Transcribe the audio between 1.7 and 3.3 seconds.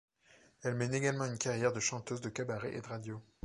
de chanteuse de cabaret et de radio.